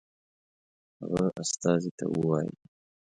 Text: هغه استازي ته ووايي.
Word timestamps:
هغه 1.01 1.23
استازي 1.43 1.91
ته 1.97 2.05
ووايي. 2.11 2.51